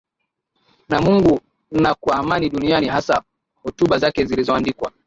na 0.89 1.01
Mungu 1.01 1.41
na 1.71 1.93
kwa 1.95 2.15
amani 2.15 2.49
duniani 2.49 2.87
Hasa 2.87 3.23
hotuba 3.63 3.97
zake 3.97 4.25
zilizoandikwa 4.25 4.89
na 4.91 4.97